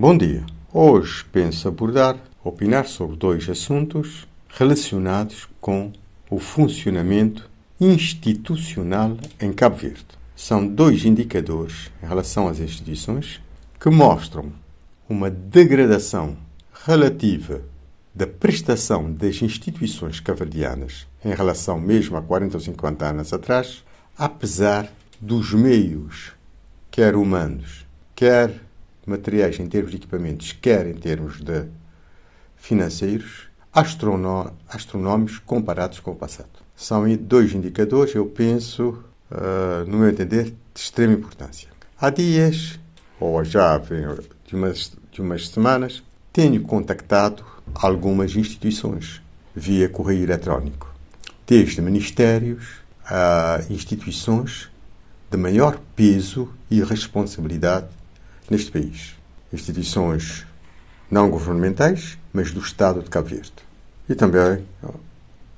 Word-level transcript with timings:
Bom 0.00 0.16
dia. 0.16 0.44
Hoje 0.72 1.24
penso 1.32 1.66
abordar, 1.66 2.16
opinar 2.44 2.86
sobre 2.86 3.16
dois 3.16 3.48
assuntos 3.48 4.28
relacionados 4.48 5.48
com 5.60 5.92
o 6.30 6.38
funcionamento 6.38 7.50
institucional 7.80 9.16
em 9.40 9.52
Cabo 9.52 9.74
Verde. 9.74 10.06
São 10.36 10.64
dois 10.64 11.04
indicadores 11.04 11.90
em 12.00 12.06
relação 12.06 12.46
às 12.46 12.60
instituições 12.60 13.40
que 13.80 13.90
mostram 13.90 14.52
uma 15.08 15.28
degradação 15.28 16.36
relativa 16.86 17.62
da 18.14 18.24
prestação 18.24 19.12
das 19.12 19.42
instituições 19.42 20.20
caverdianas 20.20 21.08
em 21.24 21.34
relação 21.34 21.76
mesmo 21.76 22.16
a 22.16 22.22
40 22.22 22.56
ou 22.56 22.60
50 22.60 23.04
anos 23.04 23.32
atrás, 23.32 23.84
apesar 24.16 24.92
dos 25.20 25.52
meios, 25.52 26.34
quer 26.88 27.16
humanos, 27.16 27.84
quer 28.14 28.67
materiais 29.08 29.58
em 29.58 29.66
termos 29.66 29.90
de 29.90 29.96
equipamentos, 29.96 30.52
quer 30.52 30.86
em 30.86 30.94
termos 30.94 31.40
de 31.40 31.66
financeiros, 32.56 33.48
astronómicos 33.72 35.38
comparados 35.38 36.00
com 36.00 36.12
o 36.12 36.16
passado. 36.16 36.48
São 36.76 37.04
dois 37.16 37.54
indicadores, 37.54 38.14
eu 38.14 38.26
penso, 38.26 39.02
uh, 39.30 39.88
no 39.88 39.98
meu 39.98 40.08
entender, 40.08 40.44
de 40.44 40.80
extrema 40.80 41.14
importância. 41.14 41.68
Há 42.00 42.10
dias, 42.10 42.78
ou 43.18 43.42
já 43.44 43.78
de 43.78 44.54
umas, 44.54 44.92
de 45.10 45.20
umas 45.20 45.48
semanas, 45.48 46.02
tenho 46.32 46.62
contactado 46.62 47.44
algumas 47.74 48.36
instituições 48.36 49.20
via 49.54 49.88
correio 49.88 50.22
eletrónico, 50.22 50.94
desde 51.46 51.80
ministérios 51.80 52.64
a 53.04 53.60
instituições 53.70 54.68
de 55.30 55.36
maior 55.36 55.80
peso 55.96 56.52
e 56.70 56.82
responsabilidade 56.82 57.88
neste 58.50 58.70
país. 58.70 59.14
Instituições 59.52 60.46
não 61.10 61.30
governamentais, 61.30 62.18
mas 62.32 62.52
do 62.52 62.60
Estado 62.60 63.02
de 63.02 63.10
Cabo 63.10 63.28
Verde. 63.28 63.52
E 64.08 64.14
também 64.14 64.64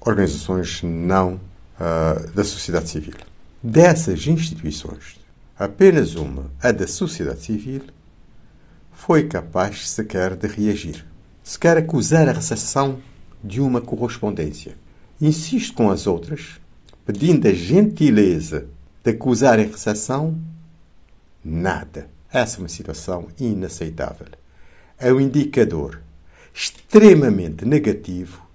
organizações 0.00 0.82
não 0.82 1.34
uh, 1.34 2.30
da 2.32 2.44
sociedade 2.44 2.88
civil. 2.88 3.14
Dessas 3.62 4.26
instituições, 4.26 5.18
apenas 5.58 6.14
uma, 6.14 6.50
a 6.62 6.70
da 6.70 6.86
sociedade 6.86 7.40
civil, 7.40 7.82
foi 8.92 9.24
capaz 9.24 9.88
sequer 9.88 10.36
de 10.36 10.46
reagir, 10.46 11.04
sequer 11.42 11.76
acusar 11.76 12.28
a 12.28 12.32
recessão 12.32 13.00
de 13.42 13.60
uma 13.60 13.80
correspondência. 13.80 14.76
Insisto 15.20 15.74
com 15.74 15.90
as 15.90 16.06
outras, 16.06 16.60
pedindo 17.04 17.46
a 17.48 17.52
gentileza 17.52 18.66
de 19.02 19.10
acusar 19.10 19.58
a 19.58 19.62
recessão, 19.62 20.38
nada. 21.44 22.08
Essa 22.32 22.58
é 22.58 22.60
uma 22.60 22.68
situação 22.68 23.28
inaceitável. 23.38 24.26
É 24.98 25.12
um 25.12 25.20
indicador 25.20 26.02
extremamente 26.52 27.64
negativo 27.64 28.46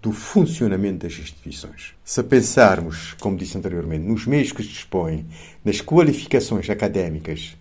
do 0.00 0.12
funcionamento 0.12 1.06
das 1.06 1.18
instituições. 1.18 1.94
Se 2.04 2.22
pensarmos, 2.22 3.14
como 3.20 3.36
disse 3.36 3.58
anteriormente, 3.58 4.06
nos 4.06 4.26
meios 4.26 4.52
que 4.52 4.62
se 4.62 4.68
dispõem, 4.68 5.26
nas 5.64 5.80
qualificações 5.80 6.70
académicas 6.70 7.56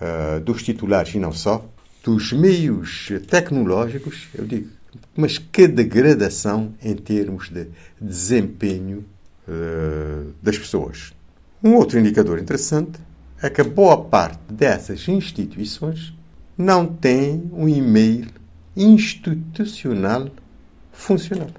uh, 0.00 0.40
dos 0.40 0.62
titulares 0.62 1.14
e 1.14 1.18
não 1.18 1.32
só, 1.32 1.64
dos 2.02 2.32
meios 2.32 3.08
tecnológicos, 3.28 4.28
eu 4.34 4.44
digo, 4.44 4.68
mas 5.16 5.38
que 5.38 5.68
degradação 5.68 6.74
em 6.82 6.94
termos 6.94 7.48
de 7.48 7.68
desempenho 8.00 9.04
uh, 9.46 10.32
das 10.42 10.58
pessoas. 10.58 11.12
Um 11.62 11.74
outro 11.74 11.98
indicador 11.98 12.38
interessante 12.38 13.00
é 13.40 13.48
que 13.48 13.62
boa 13.62 14.04
parte 14.04 14.40
dessas 14.52 15.06
instituições 15.06 16.12
não 16.56 16.86
tem 16.86 17.48
um 17.52 17.68
e-mail 17.68 18.26
institucional 18.76 20.28
funcional. 20.92 21.50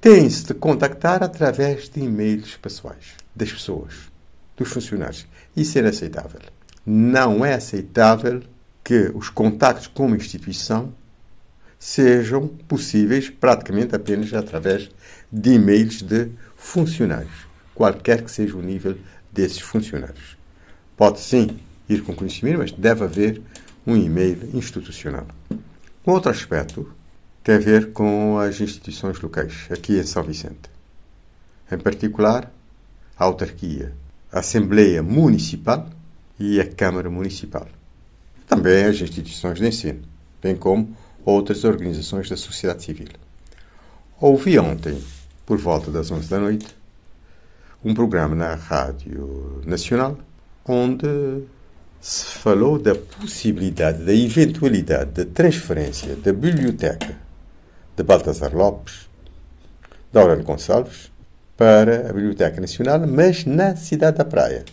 Tem-se 0.00 0.46
de 0.46 0.54
contactar 0.54 1.22
através 1.22 1.88
de 1.88 2.00
e-mails 2.00 2.56
pessoais 2.56 3.14
das 3.34 3.52
pessoas, 3.52 4.10
dos 4.56 4.68
funcionários. 4.68 5.26
Isso 5.56 5.78
é 5.78 5.82
inaceitável. 5.82 6.40
Não 6.84 7.44
é 7.44 7.54
aceitável 7.54 8.42
que 8.82 9.12
os 9.14 9.28
contactos 9.28 9.86
com 9.86 10.06
uma 10.06 10.16
instituição 10.16 10.92
sejam 11.78 12.48
possíveis 12.48 13.30
praticamente 13.30 13.94
apenas 13.94 14.34
através 14.34 14.90
de 15.30 15.52
e-mails 15.52 16.02
de 16.02 16.30
funcionários, 16.56 17.46
qualquer 17.74 18.22
que 18.22 18.30
seja 18.30 18.56
o 18.56 18.62
nível 18.62 18.98
desses 19.32 19.60
funcionários. 19.60 20.39
Pode 21.00 21.18
sim 21.20 21.58
ir 21.88 22.02
com 22.02 22.14
conhecimento, 22.14 22.58
mas 22.58 22.72
deve 22.72 23.02
haver 23.02 23.40
um 23.86 23.96
e-mail 23.96 24.50
institucional. 24.52 25.26
Um 26.06 26.12
outro 26.12 26.30
aspecto 26.30 26.92
tem 27.42 27.54
a 27.54 27.58
ver 27.58 27.92
com 27.92 28.38
as 28.38 28.60
instituições 28.60 29.18
locais, 29.18 29.66
aqui 29.70 29.98
em 29.98 30.04
São 30.04 30.22
Vicente. 30.22 30.68
Em 31.72 31.78
particular, 31.78 32.52
a 33.16 33.24
autarquia, 33.24 33.94
a 34.30 34.40
Assembleia 34.40 35.02
Municipal 35.02 35.88
e 36.38 36.60
a 36.60 36.70
Câmara 36.70 37.08
Municipal. 37.08 37.66
Também 38.46 38.84
as 38.84 39.00
instituições 39.00 39.58
de 39.58 39.68
ensino, 39.68 40.02
bem 40.42 40.54
como 40.54 40.94
outras 41.24 41.64
organizações 41.64 42.28
da 42.28 42.36
sociedade 42.36 42.82
civil. 42.82 43.08
Ouvi 44.20 44.58
ontem, 44.58 45.02
por 45.46 45.56
volta 45.56 45.90
das 45.90 46.10
11 46.10 46.28
da 46.28 46.38
noite, 46.38 46.66
um 47.82 47.94
programa 47.94 48.34
na 48.34 48.54
Rádio 48.54 49.62
Nacional 49.64 50.18
onde 50.70 51.44
se 52.00 52.26
falou 52.26 52.78
da 52.78 52.94
possibilidade, 52.94 54.04
da 54.04 54.14
eventualidade 54.14 55.10
de 55.10 55.24
transferência 55.26 56.16
da 56.16 56.32
biblioteca 56.32 57.18
de 57.96 58.02
Baltasar 58.02 58.54
Lopes, 58.56 59.08
da 60.12 60.20
Aurélio 60.20 60.44
Gonçalves, 60.44 61.10
para 61.56 62.08
a 62.08 62.12
Biblioteca 62.12 62.58
Nacional, 62.60 63.06
mas 63.06 63.44
na 63.44 63.76
cidade 63.76 64.16
da 64.16 64.24
Praia. 64.24 64.64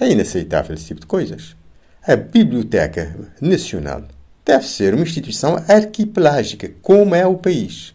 É 0.00 0.08
inaceitável 0.08 0.74
esse 0.74 0.86
tipo 0.86 1.00
de 1.00 1.06
coisas. 1.06 1.54
A 2.06 2.16
Biblioteca 2.16 3.14
Nacional 3.40 4.04
deve 4.44 4.66
ser 4.66 4.94
uma 4.94 5.02
instituição 5.02 5.62
arquipelágica, 5.68 6.70
como 6.80 7.14
é 7.14 7.26
o 7.26 7.36
país. 7.36 7.94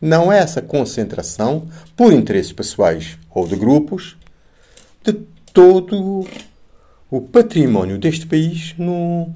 Não 0.00 0.32
é 0.32 0.38
essa 0.38 0.62
concentração, 0.62 1.68
por 1.94 2.12
interesses 2.12 2.52
pessoais 2.52 3.18
ou 3.28 3.46
de 3.46 3.56
grupos, 3.56 4.16
de 5.04 5.12
todo 5.52 6.26
o 7.10 7.20
património 7.20 7.98
deste 7.98 8.24
país 8.24 8.74
num, 8.78 9.32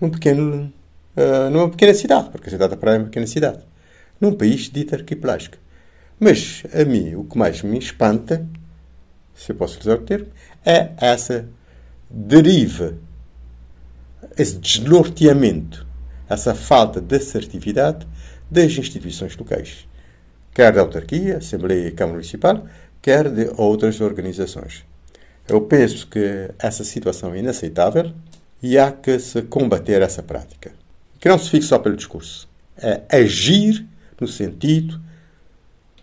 num 0.00 0.08
pequeno, 0.08 0.72
uh, 1.16 1.50
numa 1.50 1.68
pequena 1.68 1.92
cidade, 1.92 2.30
porque 2.30 2.48
a 2.48 2.50
cidade 2.50 2.70
da 2.70 2.76
Praia 2.76 2.96
é 2.96 2.98
uma 2.98 3.04
pequena 3.06 3.26
cidade, 3.26 3.58
num 4.18 4.32
país 4.32 4.70
dito 4.70 4.94
arquipelágico. 4.94 5.58
Mas 6.18 6.62
a 6.72 6.84
mim 6.84 7.14
o 7.14 7.24
que 7.24 7.36
mais 7.36 7.62
me 7.62 7.78
espanta, 7.78 8.46
se 9.34 9.52
eu 9.52 9.56
posso 9.56 9.78
usar 9.80 9.96
o 9.96 10.02
termo, 10.02 10.28
é 10.64 10.90
essa 10.96 11.46
deriva, 12.08 12.94
esse 14.36 14.56
desnorteamento, 14.56 15.86
essa 16.28 16.54
falta 16.54 17.00
de 17.00 17.16
assertividade 17.16 18.06
das 18.50 18.72
instituições 18.72 19.36
locais, 19.36 19.86
quer 20.54 20.72
da 20.72 20.80
autarquia, 20.80 21.36
Assembleia 21.36 21.88
e 21.88 21.92
Câmara 21.92 22.16
Municipal, 22.16 22.66
quer 23.02 23.30
de 23.30 23.50
outras 23.56 24.00
organizações. 24.00 24.84
Eu 25.48 25.60
penso 25.62 26.06
que 26.06 26.50
essa 26.58 26.84
situação 26.84 27.34
é 27.34 27.38
inaceitável 27.38 28.12
e 28.62 28.78
há 28.78 28.92
que 28.92 29.18
se 29.18 29.42
combater 29.42 30.02
essa 30.02 30.22
prática. 30.22 30.72
Que 31.18 31.28
não 31.28 31.38
se 31.38 31.50
fique 31.50 31.64
só 31.64 31.78
pelo 31.78 31.96
discurso. 31.96 32.48
É 32.76 33.02
agir 33.10 33.86
no 34.20 34.28
sentido 34.28 35.00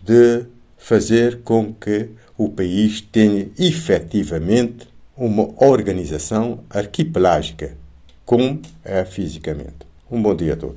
de 0.02 0.46
fazer 0.76 1.40
com 1.42 1.72
que 1.72 2.10
o 2.36 2.48
país 2.48 3.00
tenha 3.00 3.48
efetivamente 3.58 4.88
uma 5.16 5.48
organização 5.62 6.60
arquipelágica, 6.70 7.76
como 8.24 8.62
é 8.84 9.04
fisicamente. 9.04 9.86
Um 10.10 10.22
bom 10.22 10.34
dia 10.34 10.54
a 10.54 10.56
todos. 10.56 10.76